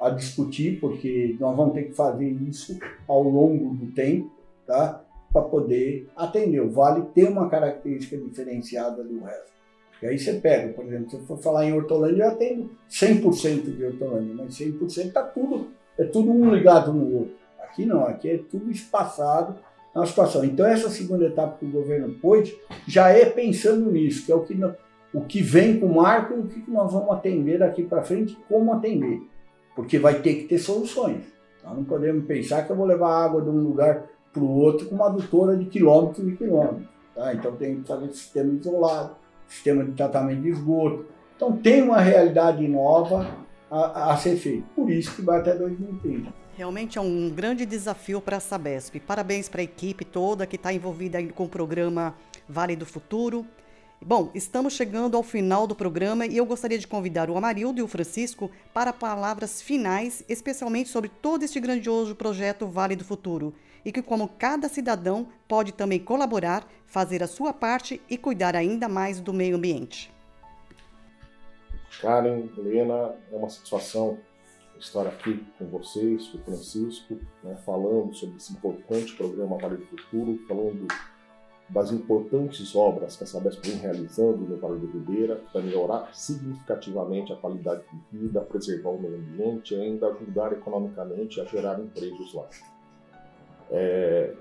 a 0.00 0.10
discutir, 0.10 0.78
porque 0.80 1.36
nós 1.40 1.56
vamos 1.56 1.74
ter 1.74 1.84
que 1.84 1.92
fazer 1.94 2.28
isso 2.28 2.78
ao 3.06 3.22
longo 3.22 3.74
do 3.74 3.86
tempo, 3.92 4.30
tá? 4.66 5.02
Para 5.36 5.48
poder 5.48 6.08
atender. 6.16 6.60
O 6.60 6.70
Vale 6.70 7.06
tem 7.14 7.28
uma 7.28 7.48
característica 7.48 8.16
diferenciada 8.16 9.02
do 9.02 9.20
resto. 9.22 9.52
E 10.02 10.06
aí 10.06 10.18
você 10.18 10.34
pega, 10.34 10.72
por 10.72 10.84
exemplo, 10.86 11.10
se 11.10 11.16
eu 11.16 11.20
for 11.22 11.38
falar 11.38 11.66
em 11.66 11.72
Hortolândia, 11.72 12.24
eu 12.24 12.28
atendo 12.28 12.70
100% 12.90 13.76
de 13.76 13.84
Hortolândia, 13.84 14.34
mas 14.34 14.58
100% 14.58 15.06
está 15.06 15.22
tudo, 15.22 15.68
é 15.98 16.04
tudo 16.04 16.30
um 16.30 16.54
ligado 16.54 16.92
no 16.92 17.18
outro. 17.18 17.34
Aqui 17.62 17.86
não, 17.86 18.04
aqui 18.06 18.30
é 18.30 18.38
tudo 18.38 18.70
espaçado 18.70 19.56
na 19.94 20.04
situação. 20.04 20.44
Então 20.44 20.66
essa 20.66 20.90
segunda 20.90 21.26
etapa 21.26 21.58
que 21.58 21.64
o 21.66 21.70
governo 21.70 22.14
pôs 22.20 22.54
já 22.86 23.08
é 23.08 23.24
pensando 23.26 23.90
nisso, 23.90 24.26
que 24.26 24.32
é 24.32 24.34
o 24.34 24.42
que, 24.42 24.54
o 25.14 25.20
que 25.22 25.40
vem 25.40 25.80
com 25.80 25.86
o 25.86 25.94
marco 25.96 26.34
e 26.34 26.38
o 26.40 26.46
que 26.46 26.70
nós 26.70 26.92
vamos 26.92 27.10
atender 27.10 27.58
daqui 27.58 27.82
para 27.82 28.02
frente, 28.02 28.38
como 28.48 28.72
atender 28.72 29.20
porque 29.76 29.98
vai 29.98 30.20
ter 30.22 30.34
que 30.36 30.44
ter 30.44 30.58
soluções. 30.58 31.22
Nós 31.62 31.76
não 31.76 31.84
podemos 31.84 32.24
pensar 32.24 32.64
que 32.64 32.72
eu 32.72 32.76
vou 32.76 32.86
levar 32.86 33.24
água 33.24 33.42
de 33.42 33.50
um 33.50 33.62
lugar 33.62 34.06
para 34.36 34.44
o 34.44 34.58
outro 34.58 34.86
com 34.86 34.94
uma 34.94 35.06
adutora 35.06 35.56
de 35.56 35.64
quilômetros 35.64 36.28
e 36.28 36.36
quilômetros. 36.36 36.86
Tá? 37.14 37.32
Então 37.32 37.56
tem 37.56 37.80
que 37.80 37.88
fazer 37.88 38.12
sistema 38.12 38.52
isolado, 38.52 39.16
sistema 39.48 39.82
de 39.82 39.92
tratamento 39.92 40.42
de 40.42 40.50
esgoto. 40.50 41.06
Então 41.34 41.56
tem 41.56 41.82
uma 41.82 41.98
realidade 41.98 42.68
nova 42.68 43.26
a, 43.70 44.12
a 44.12 44.16
ser 44.18 44.36
feita. 44.36 44.66
Por 44.76 44.90
isso 44.90 45.14
que 45.16 45.22
vai 45.22 45.40
até 45.40 45.54
2030. 45.54 46.32
Realmente 46.54 46.98
é 46.98 47.00
um 47.00 47.30
grande 47.30 47.64
desafio 47.64 48.20
para 48.20 48.36
a 48.36 48.40
Sabesp. 48.40 49.00
Parabéns 49.00 49.48
para 49.48 49.62
a 49.62 49.64
equipe 49.64 50.04
toda 50.04 50.46
que 50.46 50.56
está 50.56 50.72
envolvida 50.72 51.22
com 51.28 51.44
o 51.44 51.48
programa 51.48 52.14
Vale 52.48 52.76
do 52.76 52.86
Futuro. 52.86 53.46
Bom, 54.00 54.30
estamos 54.34 54.74
chegando 54.74 55.16
ao 55.16 55.22
final 55.22 55.66
do 55.66 55.74
programa 55.74 56.26
e 56.26 56.36
eu 56.36 56.44
gostaria 56.44 56.78
de 56.78 56.86
convidar 56.86 57.30
o 57.30 57.36
Amarildo 57.36 57.80
e 57.80 57.82
o 57.82 57.88
Francisco 57.88 58.50
para 58.72 58.92
palavras 58.92 59.62
finais, 59.62 60.22
especialmente 60.28 60.90
sobre 60.90 61.08
todo 61.08 61.42
este 61.42 61.58
grandioso 61.58 62.14
projeto 62.14 62.66
Vale 62.66 62.94
do 62.94 63.04
Futuro 63.04 63.54
e 63.86 63.92
que, 63.92 64.02
como 64.02 64.28
cada 64.28 64.68
cidadão, 64.68 65.28
pode 65.46 65.70
também 65.72 66.00
colaborar, 66.00 66.66
fazer 66.86 67.22
a 67.22 67.28
sua 67.28 67.52
parte 67.52 68.02
e 68.10 68.18
cuidar 68.18 68.56
ainda 68.56 68.88
mais 68.88 69.20
do 69.20 69.32
meio 69.32 69.54
ambiente. 69.54 70.12
Karen, 72.00 72.48
Helena, 72.58 73.14
é 73.30 73.36
uma 73.36 73.48
satisfação 73.48 74.18
estar 74.76 75.06
aqui 75.06 75.46
com 75.56 75.66
vocês, 75.66 76.26
com 76.26 76.38
o 76.38 76.40
Francisco, 76.42 77.16
né, 77.44 77.56
falando 77.64 78.12
sobre 78.12 78.36
esse 78.38 78.52
importante 78.52 79.14
programa 79.14 79.56
Vale 79.56 79.76
do 79.76 79.86
Futuro, 79.86 80.36
falando 80.48 80.88
das 81.68 81.92
importantes 81.92 82.74
obras 82.74 83.16
que 83.16 83.22
a 83.22 83.26
Sabesp 83.26 83.64
vem 83.64 83.78
realizando 83.78 84.38
no 84.38 84.56
Vale 84.56 84.80
do 84.80 84.86
Ribeira 84.88 85.40
para 85.52 85.62
melhorar 85.62 86.12
significativamente 86.12 87.32
a 87.32 87.36
qualidade 87.36 87.84
de 87.92 88.18
vida, 88.18 88.40
preservar 88.40 88.90
o 88.90 89.00
meio 89.00 89.14
ambiente 89.14 89.74
e 89.74 89.80
ainda 89.80 90.08
ajudar 90.08 90.52
economicamente 90.52 91.40
a 91.40 91.44
gerar 91.44 91.78
empregos 91.80 92.34
lá. 92.34 92.48
É, 93.70 94.32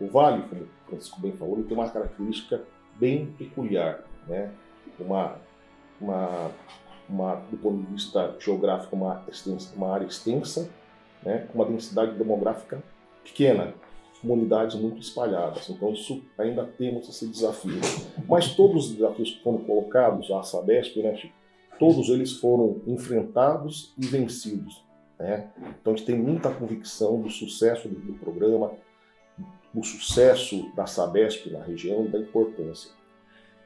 o 0.00 0.06
Vale, 0.08 0.42
como 0.48 0.62
o 0.62 0.68
Francisco 0.88 1.20
bem 1.20 1.32
falou, 1.32 1.58
ele 1.58 1.64
tem 1.64 1.76
uma 1.76 1.88
característica 1.88 2.62
bem 2.98 3.26
peculiar, 3.38 4.02
né? 4.26 4.52
uma, 4.98 5.36
uma, 6.00 6.50
uma, 7.08 7.34
do 7.50 7.56
ponto 7.56 7.78
de 7.78 7.92
vista 7.92 8.34
geográfico, 8.38 8.96
uma, 8.96 9.22
extensa, 9.28 9.74
uma 9.76 9.92
área 9.92 10.06
extensa, 10.06 10.70
né? 11.22 11.46
com 11.50 11.58
uma 11.58 11.66
densidade 11.66 12.16
demográfica 12.16 12.82
pequena, 13.22 13.74
comunidades 14.20 14.76
muito 14.76 15.00
espalhadas. 15.00 15.68
Então, 15.68 15.92
isso 15.92 16.22
ainda 16.38 16.64
temos 16.64 17.08
esse 17.08 17.26
desafio. 17.26 17.80
Mas 18.28 18.54
todos 18.54 18.86
os 18.86 18.94
desafios 18.94 19.32
que 19.32 19.42
foram 19.42 19.58
colocados 19.58 20.30
à 20.30 20.42
Sabesp, 20.42 20.96
né, 21.02 21.30
todos 21.78 22.08
eles 22.08 22.32
foram 22.32 22.80
enfrentados 22.86 23.92
e 23.98 24.06
vencidos. 24.06 24.84
Né? 25.22 25.48
Então, 25.80 25.92
a 25.92 25.96
gente 25.96 26.04
tem 26.04 26.18
muita 26.18 26.50
convicção 26.50 27.20
do 27.20 27.30
sucesso 27.30 27.88
do, 27.88 27.94
do 27.94 28.14
programa, 28.14 28.72
do 29.72 29.84
sucesso 29.84 30.68
da 30.74 30.84
Sabesp 30.84 31.48
na 31.48 31.62
região 31.62 32.04
e 32.04 32.08
da 32.08 32.18
importância. 32.18 32.90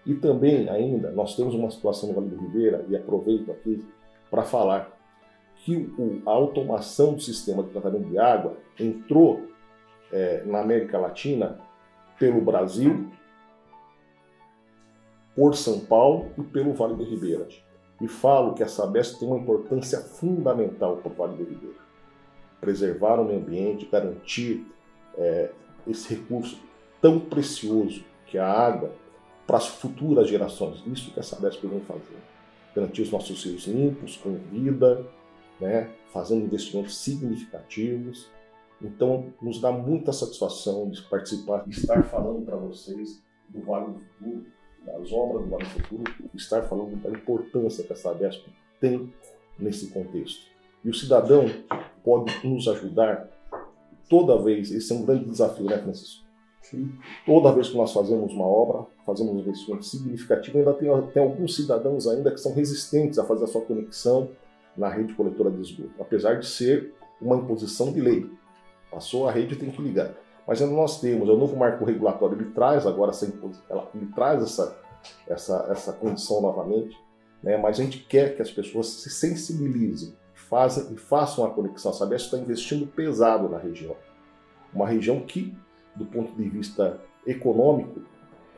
E 0.04 0.14
também, 0.14 0.68
ainda, 0.68 1.10
nós 1.12 1.34
temos 1.34 1.54
uma 1.54 1.70
situação 1.70 2.10
no 2.10 2.14
Vale 2.14 2.28
do 2.28 2.36
Ribeira, 2.36 2.84
e 2.90 2.94
aproveito 2.94 3.50
aqui 3.50 3.82
para 4.30 4.42
falar 4.42 4.94
que 5.64 5.90
a 6.26 6.30
automação 6.30 7.14
do 7.14 7.22
sistema 7.22 7.62
de 7.62 7.70
tratamento 7.70 8.10
de 8.10 8.18
água 8.18 8.58
entrou 8.78 9.48
é, 10.12 10.44
na 10.44 10.60
América 10.60 10.98
Latina 10.98 11.58
pelo 12.18 12.42
Brasil, 12.42 13.10
por 15.34 15.56
São 15.56 15.80
Paulo 15.80 16.30
e 16.36 16.42
pelo 16.42 16.74
Vale 16.74 16.94
do 16.94 17.02
Ribeira. 17.02 17.48
E 18.00 18.08
falo 18.08 18.54
que 18.54 18.62
a 18.62 18.68
Sabesp 18.68 19.18
tem 19.18 19.28
uma 19.28 19.38
importância 19.38 20.00
fundamental 20.00 20.96
para 20.98 21.10
o 21.10 21.14
Vale 21.14 21.36
do 21.36 21.44
Ribeira. 21.44 21.76
Preservar 22.60 23.20
o 23.20 23.24
meio 23.24 23.38
ambiente, 23.38 23.88
garantir 23.90 24.66
é, 25.16 25.50
esse 25.86 26.14
recurso 26.14 26.58
tão 27.00 27.18
precioso 27.18 28.04
que 28.26 28.36
é 28.36 28.40
a 28.40 28.50
água 28.50 28.92
para 29.46 29.56
as 29.56 29.66
futuras 29.66 30.28
gerações. 30.28 30.82
Isso 30.86 31.12
que 31.12 31.20
a 31.20 31.22
Sabesp 31.22 31.66
vem 31.66 31.80
fazer. 31.80 32.16
Garantir 32.74 33.02
os 33.02 33.10
nossos 33.10 33.42
rios 33.44 33.66
limpos, 33.66 34.16
com 34.16 34.34
vida, 34.34 35.06
né, 35.60 35.90
fazendo 36.12 36.44
investimentos 36.44 36.98
significativos 36.98 38.28
então, 38.80 39.32
nos 39.40 39.60
dá 39.60 39.72
muita 39.72 40.12
satisfação 40.12 40.88
de 40.90 41.02
participar, 41.02 41.64
de 41.64 41.78
estar 41.78 42.02
falando 42.04 42.44
para 42.44 42.56
vocês 42.56 43.22
do 43.48 43.62
Vale 43.62 43.92
do 43.92 44.00
Futuro, 44.00 44.46
das 44.86 45.12
obras 45.12 45.44
do 45.44 45.50
Vale 45.50 45.64
do 45.64 45.70
Futuro, 45.70 46.04
estar 46.34 46.62
falando 46.62 46.96
da 47.02 47.10
importância 47.10 47.84
que 47.84 47.92
a 47.92 47.96
Sabesp 47.96 48.46
tem 48.80 49.12
nesse 49.58 49.88
contexto. 49.88 50.46
E 50.84 50.88
o 50.88 50.94
cidadão 50.94 51.46
pode 52.04 52.32
nos 52.46 52.68
ajudar 52.68 53.28
toda 54.08 54.40
vez, 54.40 54.70
esse 54.70 54.92
é 54.92 54.96
um 54.96 55.04
grande 55.04 55.24
desafio, 55.24 55.66
né, 55.66 55.78
Francisco? 55.78 56.24
Sim. 56.62 56.92
Toda 57.24 57.52
vez 57.52 57.68
que 57.68 57.76
nós 57.76 57.92
fazemos 57.92 58.32
uma 58.32 58.46
obra, 58.46 58.86
fazemos 59.04 59.34
um 59.34 59.38
investimento 59.38 59.84
significativo, 59.84 60.58
ainda 60.58 60.74
tem, 60.74 60.90
tem 61.12 61.22
alguns 61.22 61.54
cidadãos 61.54 62.06
ainda 62.06 62.30
que 62.30 62.40
são 62.40 62.52
resistentes 62.52 63.18
a 63.18 63.24
fazer 63.24 63.44
a 63.44 63.46
sua 63.46 63.62
conexão 63.62 64.30
na 64.76 64.88
rede 64.88 65.14
coletora 65.14 65.50
de 65.50 65.60
esgoto, 65.60 65.94
apesar 66.00 66.38
de 66.38 66.46
ser 66.46 66.92
uma 67.20 67.36
imposição 67.36 67.92
de 67.92 68.00
lei. 68.00 68.30
Passou 68.90 69.28
a 69.28 69.32
rede 69.32 69.56
tem 69.56 69.70
que 69.70 69.80
ligar. 69.80 70.14
Mas 70.46 70.60
nós 70.60 71.00
temos, 71.00 71.28
é 71.28 71.32
o 71.32 71.36
novo 71.36 71.56
marco 71.56 71.84
regulatório, 71.84 72.36
ele 72.36 72.50
traz 72.50 72.86
agora 72.86 73.10
essa 73.10 73.26
imposição, 73.26 73.88
ele 73.94 74.06
traz 74.14 74.42
essa, 74.42 74.78
essa, 75.26 75.66
essa 75.70 75.92
condição 75.92 76.40
novamente, 76.40 76.96
né? 77.42 77.56
mas 77.56 77.80
a 77.80 77.82
gente 77.82 77.98
quer 77.98 78.36
que 78.36 78.42
as 78.42 78.50
pessoas 78.50 78.86
se 78.86 79.10
sensibilizem 79.10 80.14
fazem, 80.48 80.92
e 80.92 80.96
façam 80.96 81.44
a 81.44 81.50
conexão. 81.50 81.90
A 81.90 81.94
Sabesp 81.94 82.26
está 82.26 82.38
investindo 82.38 82.86
pesado 82.86 83.48
na 83.48 83.58
região. 83.58 83.96
Uma 84.72 84.86
região 84.86 85.20
que, 85.20 85.56
do 85.94 86.04
ponto 86.04 86.32
de 86.32 86.48
vista 86.48 87.00
econômico, 87.26 88.02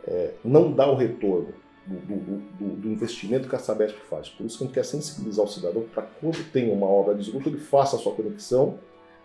é, 0.06 0.34
não 0.44 0.72
dá 0.72 0.90
o 0.90 0.96
retorno 0.96 1.54
do, 1.86 1.96
do, 2.00 2.16
do, 2.58 2.76
do, 2.76 2.88
investimento 2.88 3.48
que 3.48 3.56
a 3.56 3.58
Sabesp 3.58 3.96
faz. 4.08 4.28
Por 4.28 4.44
isso 4.44 4.58
que 4.58 4.64
a 4.64 4.66
gente 4.66 4.74
quer 4.74 4.84
sensibilizar 4.84 5.44
o 5.44 5.48
cidadão 5.48 5.82
para 5.82 6.02
quando 6.02 6.50
tem 6.52 6.70
uma 6.70 6.86
obra 6.86 7.14
de 7.14 7.22
esgoto, 7.22 7.48
ele 7.48 7.58
faça 7.58 7.96
a 7.96 7.98
sua 7.98 8.14
conexão 8.14 8.78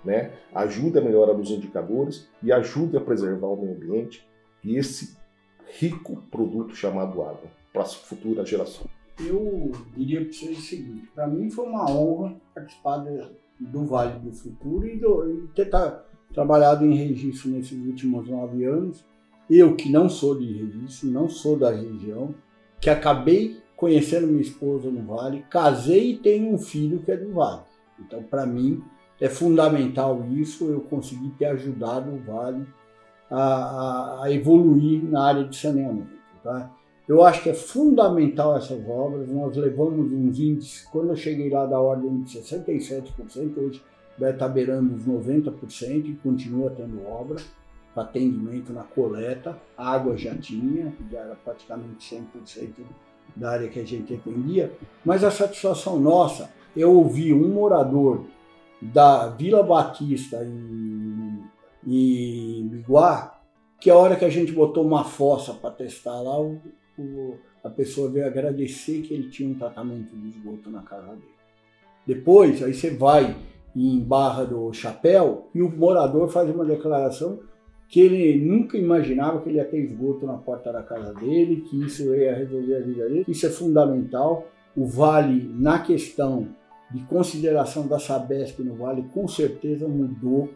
né? 0.03 0.31
ajude 0.53 0.97
a 0.97 1.01
melhorar 1.01 1.33
os 1.33 1.49
indicadores 1.49 2.27
e 2.41 2.51
ajude 2.51 2.97
a 2.97 3.01
preservar 3.01 3.47
o 3.47 3.61
meio 3.61 3.75
ambiente 3.75 4.27
e 4.63 4.77
esse 4.77 5.17
rico 5.79 6.21
produto 6.29 6.75
chamado 6.75 7.21
água 7.21 7.51
para 7.71 7.81
as 7.81 7.93
futuras 7.93 8.47
gerações. 8.47 8.89
Eu 9.19 9.71
diria 9.95 10.21
para 10.21 10.31
vocês 10.31 10.57
o 10.57 10.61
seguinte: 10.61 11.07
para 11.13 11.27
mim 11.27 11.49
foi 11.49 11.65
uma 11.65 11.89
honra 11.89 12.35
participar 12.53 13.05
do 13.59 13.85
Vale 13.85 14.19
do 14.19 14.31
Futuro 14.31 14.87
e, 14.87 14.97
do, 14.97 15.29
e 15.29 15.47
ter 15.55 15.69
tá, 15.69 16.03
trabalhado 16.33 16.85
em 16.85 16.95
registro 16.95 17.51
nesses 17.51 17.77
últimos 17.85 18.27
nove 18.27 18.65
anos. 18.65 19.05
Eu, 19.49 19.75
que 19.75 19.91
não 19.91 20.09
sou 20.09 20.39
de 20.39 20.51
registro, 20.51 21.09
não 21.09 21.29
sou 21.29 21.57
da 21.57 21.69
região, 21.69 22.33
que 22.79 22.89
acabei 22.89 23.61
conhecendo 23.75 24.27
minha 24.27 24.41
esposa 24.41 24.89
no 24.89 25.03
Vale, 25.05 25.45
casei 25.49 26.11
e 26.11 26.17
tenho 26.17 26.53
um 26.53 26.57
filho 26.57 26.99
que 26.99 27.11
é 27.11 27.17
do 27.17 27.33
Vale. 27.33 27.63
Então, 27.99 28.23
para 28.23 28.45
mim, 28.45 28.81
é 29.23 29.29
fundamental 29.29 30.25
isso, 30.31 30.65
eu 30.65 30.81
consegui 30.81 31.29
ter 31.39 31.45
ajudado 31.45 32.11
o 32.11 32.17
Vale 32.17 32.67
a, 33.31 34.23
a, 34.23 34.31
evoluir 34.33 35.01
na 35.01 35.23
área 35.23 35.45
de 35.45 35.55
saneamento. 35.55 36.11
Tá? 36.43 36.69
Eu 37.07 37.23
acho 37.23 37.41
que 37.41 37.49
é 37.49 37.53
fundamental 37.53 38.57
essas 38.57 38.85
obras. 38.85 39.29
Nós 39.29 39.55
levamos 39.55 40.11
uns 40.11 40.37
índices, 40.37 40.85
quando 40.91 41.11
eu 41.11 41.15
cheguei 41.15 41.49
lá, 41.49 41.65
da 41.65 41.79
ordem 41.79 42.21
de 42.21 42.37
67%, 42.37 43.57
hoje 43.59 43.81
deve 44.17 44.33
estar 44.33 44.49
beirando 44.49 44.93
os 44.93 45.07
90% 45.07 46.05
e 46.05 46.15
continua 46.21 46.69
tendo 46.71 47.01
obra 47.07 47.37
para 47.93 48.03
atendimento 48.03 48.73
na 48.73 48.83
coleta. 48.83 49.57
água 49.77 50.17
já 50.17 50.35
tinha, 50.35 50.93
já 51.09 51.19
era 51.19 51.35
praticamente 51.35 52.13
100% 52.13 52.71
da 53.37 53.51
área 53.51 53.69
que 53.69 53.79
a 53.79 53.85
gente 53.85 54.13
atendia. 54.13 54.73
Mas 55.05 55.23
a 55.23 55.31
satisfação 55.31 55.97
nossa, 55.97 56.51
eu 56.75 56.91
ouvi 56.91 57.33
um 57.33 57.47
morador 57.47 58.25
da 58.91 59.29
Vila 59.29 59.63
Batista 59.63 60.43
em, 60.43 61.43
em 61.85 62.67
Biguá, 62.67 63.39
que 63.79 63.89
a 63.89 63.95
hora 63.95 64.15
que 64.15 64.25
a 64.25 64.29
gente 64.29 64.51
botou 64.51 64.85
uma 64.85 65.03
fossa 65.03 65.53
para 65.53 65.71
testar 65.71 66.21
lá, 66.21 66.39
o, 66.39 66.59
o, 66.97 67.37
a 67.63 67.69
pessoa 67.69 68.09
veio 68.09 68.25
agradecer 68.25 69.01
que 69.01 69.13
ele 69.13 69.29
tinha 69.29 69.49
um 69.49 69.55
tratamento 69.55 70.15
de 70.15 70.29
esgoto 70.29 70.69
na 70.69 70.81
casa 70.81 71.09
dele. 71.09 71.33
Depois, 72.05 72.61
aí 72.61 72.73
você 72.73 72.91
vai 72.91 73.35
em 73.75 73.99
Barra 73.99 74.43
do 74.43 74.71
Chapéu 74.73 75.49
e 75.53 75.61
o 75.61 75.69
morador 75.69 76.29
faz 76.29 76.49
uma 76.49 76.65
declaração 76.65 77.39
que 77.87 77.99
ele 77.99 78.43
nunca 78.43 78.77
imaginava 78.77 79.41
que 79.41 79.49
ele 79.49 79.57
ia 79.57 79.65
ter 79.65 79.77
esgoto 79.77 80.25
na 80.25 80.33
porta 80.33 80.71
da 80.71 80.81
casa 80.81 81.13
dele, 81.13 81.61
que 81.61 81.79
isso 81.83 82.13
ia 82.15 82.35
resolver 82.35 82.75
a 82.75 82.79
vida 82.79 83.07
dele. 83.07 83.25
Isso 83.27 83.45
é 83.45 83.49
fundamental. 83.49 84.47
O 84.75 84.85
Vale, 84.85 85.47
na 85.53 85.79
questão 85.79 86.47
de 86.93 87.03
consideração 87.05 87.87
da 87.87 87.99
Sabesp 87.99 88.59
no 88.59 88.75
Vale, 88.75 89.03
com 89.13 89.27
certeza 89.27 89.87
mudou 89.87 90.49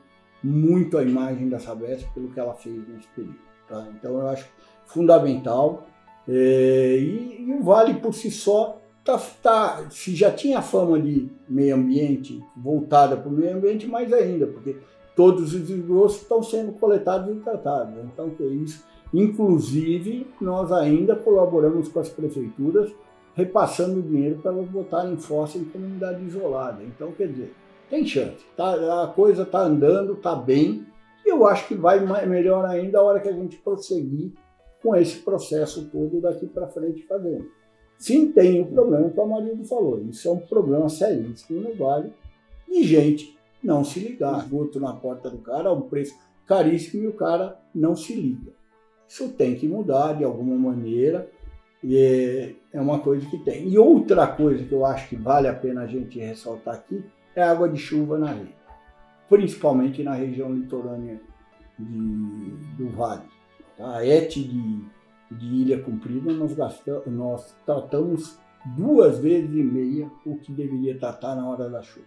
muito 0.44 0.98
a 0.98 1.04
imagem 1.04 1.50
da 1.50 1.58
Sabesp 1.58 2.08
pelo 2.14 2.30
que 2.30 2.40
ela 2.40 2.54
fez 2.54 2.88
nesse 2.88 3.08
período. 3.16 3.40
Tá? 3.68 3.88
Então 3.96 4.20
eu 4.20 4.28
acho 4.28 4.48
fundamental. 4.86 5.88
É, 6.28 6.98
e, 7.00 7.46
e, 7.48 7.54
o 7.54 7.64
Vale 7.64 7.96
por 7.96 8.14
si 8.14 8.30
só 8.30 8.80
tá, 9.04 9.18
tá, 9.42 9.88
se 9.90 10.16
já 10.16 10.32
tinha 10.32 10.62
fama 10.62 11.00
de 11.00 11.30
meio 11.50 11.76
ambiente 11.76 12.44
voltada 12.56 13.18
para 13.18 13.30
o 13.30 13.32
meio 13.32 13.56
ambiente, 13.56 13.88
mais 13.88 14.12
ainda, 14.14 14.46
porque 14.46 14.78
todos 15.16 15.54
os 15.54 15.70
esgostos 15.70 16.22
estão 16.22 16.44
sendo 16.44 16.74
coletados 16.74 17.36
e 17.36 17.40
tratados. 17.40 17.96
Então, 18.04 18.30
que 18.30 18.44
é 18.44 18.48
isso. 18.48 18.86
Inclusive, 19.14 20.28
nós 20.40 20.72
ainda 20.72 21.16
colaboramos 21.16 21.88
com 21.88 22.00
as 22.00 22.10
prefeituras, 22.10 22.92
repassando 23.38 24.02
dinheiro 24.02 24.40
para 24.42 24.52
elas 24.52 24.68
botarem 24.68 25.16
fossa 25.16 25.60
em 25.60 25.64
comunidade 25.64 26.26
isolada. 26.26 26.84
Então, 26.84 27.12
quer 27.12 27.28
dizer, 27.28 27.54
tem 27.88 28.04
chance. 28.04 28.44
Tá, 28.58 29.04
a 29.04 29.08
coisa 29.08 29.44
está 29.44 29.60
andando, 29.60 30.14
está 30.14 30.36
bem, 30.36 30.84
e 31.24 31.30
eu 31.30 31.46
acho 31.46 31.68
que 31.68 31.76
vai 31.76 32.00
melhor 32.26 32.66
ainda 32.66 32.98
a 32.98 33.04
hora 33.04 33.20
que 33.20 33.30
a 33.30 33.34
gente 33.34 33.58
prosseguir 33.58 34.34
com 34.82 34.96
esse 34.96 35.20
processo 35.20 35.88
todo 35.92 36.20
daqui 36.20 36.48
para 36.48 36.68
frente 36.68 37.06
fazendo. 37.06 37.46
Sim, 38.00 38.32
tem 38.32 38.60
o 38.62 38.66
problema 38.66 39.10
que 39.10 39.20
o 39.20 39.24
Amarildo 39.24 39.64
falou. 39.66 40.02
Isso 40.10 40.28
é 40.28 40.32
um 40.32 40.40
problema 40.40 40.90
seríssimo 40.90 41.62
no 41.62 41.76
Vale 41.76 42.12
de 42.68 42.84
gente 42.84 43.38
não 43.64 43.84
se 43.84 44.00
ligar. 44.00 44.46
Esgoto 44.46 44.80
na 44.80 44.94
porta 44.94 45.30
do 45.30 45.38
cara 45.40 45.70
a 45.70 45.74
um 45.74 45.82
preço 45.82 46.16
caríssimo 46.46 47.04
e 47.04 47.08
o 47.08 47.14
cara 47.14 47.60
não 47.74 47.96
se 47.96 48.14
liga. 48.14 48.52
Isso 49.08 49.30
tem 49.30 49.56
que 49.56 49.68
mudar 49.68 50.14
de 50.14 50.24
alguma 50.24 50.56
maneira. 50.56 51.30
E 51.84 52.56
é 52.74 52.82
uma 52.82 53.00
coisa 53.00 53.26
que 53.30 53.38
tem. 53.38 53.68
E 53.68 53.78
outra 53.78 54.28
coisa 54.28 54.64
que 54.64 54.72
eu 54.72 54.86
acho 54.86 55.10
que 55.10 55.16
vale 55.16 55.48
a 55.48 55.54
pena 55.54 55.82
a 55.82 55.88
gente 55.88 56.20
ressaltar 56.20 56.76
aqui 56.76 57.04
é 57.36 57.44
a 57.44 57.52
água 57.52 57.70
de 57.70 57.78
chuva 57.78 58.18
na 58.18 58.32
rede, 58.32 58.56
principalmente 59.30 60.02
na 60.04 60.14
região 60.14 60.52
litorânea 60.54 61.20
de, 61.78 62.52
do 62.78 62.90
Vale. 62.90 63.22
Tá? 63.78 63.98
A 63.98 64.06
ET 64.06 64.34
de 64.34 64.98
de 65.32 65.46
Ilha 65.46 65.82
Comprida, 65.82 66.32
nós, 66.32 66.54
gastamos, 66.54 67.06
nós 67.08 67.56
tratamos 67.66 68.40
duas 68.66 69.20
vezes 69.20 69.54
e 69.54 69.64
meia 69.64 70.10
o 70.26 70.38
que 70.38 70.52
deveria 70.52 70.98
tratar 70.98 71.36
na 71.36 71.48
hora 71.48 71.70
da 71.70 71.82
chuva. 71.82 72.06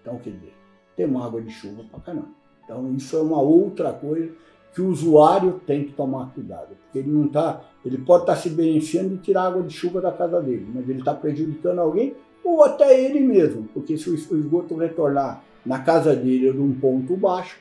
Então, 0.00 0.18
quer 0.18 0.30
dizer, 0.30 0.54
temos 0.96 1.24
água 1.24 1.42
de 1.42 1.50
chuva 1.50 1.84
para 1.90 2.00
caramba. 2.00 2.28
Então, 2.64 2.94
isso 2.94 3.16
é 3.16 3.20
uma 3.20 3.40
outra 3.40 3.92
coisa 3.92 4.32
que 4.74 4.80
o 4.80 4.88
usuário 4.88 5.60
tem 5.66 5.84
que 5.84 5.92
tomar 5.92 6.32
cuidado, 6.32 6.76
porque 6.76 6.98
ele 6.98 7.10
não 7.10 7.28
tá, 7.28 7.64
ele 7.88 7.98
pode 7.98 8.24
estar 8.24 8.36
se 8.36 8.50
beneficiando 8.50 9.10
de 9.10 9.22
tirar 9.22 9.44
água 9.44 9.62
de 9.62 9.72
chuva 9.72 10.00
da 10.00 10.12
casa 10.12 10.40
dele, 10.40 10.66
mas 10.74 10.88
ele 10.88 10.98
está 10.98 11.14
prejudicando 11.14 11.78
alguém 11.78 12.14
ou 12.44 12.62
até 12.62 13.04
ele 13.04 13.20
mesmo, 13.20 13.68
porque 13.74 13.96
se 13.96 14.08
o 14.08 14.14
esgoto 14.14 14.76
retornar 14.76 15.42
na 15.64 15.80
casa 15.80 16.14
dele 16.14 16.52
de 16.52 16.60
um 16.60 16.72
ponto 16.72 17.16
baixo, 17.16 17.58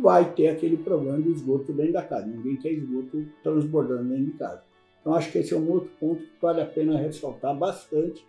vai 0.00 0.32
ter 0.32 0.48
aquele 0.48 0.76
problema 0.76 1.20
de 1.20 1.30
esgoto 1.30 1.72
dentro 1.72 1.94
da 1.94 2.02
casa. 2.02 2.26
Ninguém 2.26 2.56
quer 2.56 2.72
esgoto 2.72 3.26
transbordando 3.42 4.10
dentro 4.10 4.26
de 4.26 4.32
casa. 4.32 4.62
Então, 5.00 5.14
acho 5.14 5.32
que 5.32 5.38
esse 5.38 5.54
é 5.54 5.56
um 5.56 5.70
outro 5.70 5.90
ponto 5.98 6.20
que 6.20 6.40
vale 6.40 6.60
a 6.60 6.66
pena 6.66 6.98
ressaltar 6.98 7.56
bastante 7.56 8.24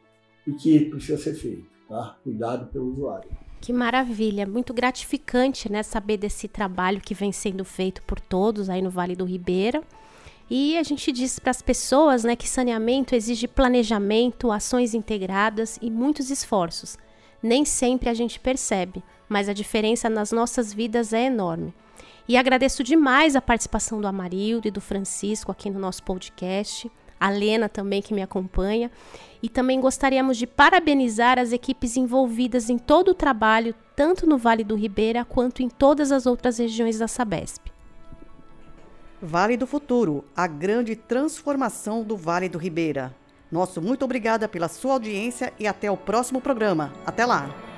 e 0.48 0.54
que 0.54 0.86
precisa 0.86 1.18
ser 1.18 1.34
feito. 1.36 1.70
Tá? 1.88 2.18
Cuidado 2.24 2.72
pelo 2.72 2.90
usuário. 2.92 3.30
Que 3.60 3.74
maravilha, 3.74 4.48
muito 4.48 4.74
gratificante 4.74 5.72
né, 5.72 5.84
saber 5.84 6.18
desse 6.18 6.48
trabalho 6.48 7.02
que 7.02 7.14
vem 7.14 7.32
sendo 7.32 7.64
feito 7.66 8.02
por 8.04 8.20
todos 8.20 8.70
aí 8.70 8.82
no 8.82 8.90
Vale 8.90 9.16
do 9.16 9.26
Ribeira. 9.26 9.84
E 10.54 10.78
a 10.78 10.84
gente 10.84 11.14
diz 11.14 11.40
para 11.40 11.52
as 11.52 11.62
pessoas 11.62 12.26
né, 12.26 12.36
que 12.36 12.46
saneamento 12.46 13.16
exige 13.16 13.48
planejamento, 13.48 14.52
ações 14.52 14.94
integradas 14.94 15.80
e 15.82 15.90
muitos 15.90 16.30
esforços. 16.30 16.98
Nem 17.42 17.64
sempre 17.64 18.10
a 18.10 18.14
gente 18.14 18.38
percebe, 18.38 19.02
mas 19.30 19.48
a 19.48 19.54
diferença 19.54 20.10
nas 20.10 20.34
nossas 20.34 20.74
vidas 20.74 21.14
é 21.14 21.28
enorme. 21.28 21.74
E 22.28 22.36
agradeço 22.36 22.84
demais 22.84 23.38
a 23.38 23.42
participação 23.42 24.02
do 24.02 24.08
Amarildo 24.08 24.68
e 24.68 24.72
do 24.72 24.82
Francisco 24.82 25.54
aqui 25.54 25.70
no 25.70 25.80
nosso 25.80 26.04
podcast, 26.04 26.92
a 27.18 27.30
Lena 27.30 27.70
também 27.70 28.02
que 28.02 28.14
me 28.14 28.22
acompanha, 28.22 28.92
e 29.42 29.48
também 29.48 29.80
gostaríamos 29.80 30.36
de 30.36 30.46
parabenizar 30.46 31.40
as 31.40 31.54
equipes 31.54 31.96
envolvidas 31.96 32.70
em 32.70 32.78
todo 32.78 33.12
o 33.12 33.16
trabalho, 33.16 33.74
tanto 33.96 34.28
no 34.28 34.38
Vale 34.38 34.66
do 34.66 34.76
Ribeira 34.76 35.24
quanto 35.24 35.64
em 35.64 35.70
todas 35.70 36.12
as 36.12 36.26
outras 36.26 36.58
regiões 36.58 37.00
da 37.00 37.08
Sabesp. 37.08 37.71
Vale 39.22 39.56
do 39.56 39.68
Futuro, 39.68 40.26
a 40.36 40.48
grande 40.48 40.96
transformação 40.96 42.02
do 42.02 42.18
Vale 42.18 42.50
do 42.50 42.58
Ribeira. 42.58 43.16
Nosso 43.52 43.80
muito 43.80 44.04
obrigada 44.04 44.48
pela 44.48 44.68
sua 44.68 44.94
audiência 44.94 45.54
e 45.60 45.68
até 45.68 45.92
o 45.92 45.98
próximo 45.98 46.42
programa. 46.42 46.92
Até 47.06 47.24
lá! 47.24 47.71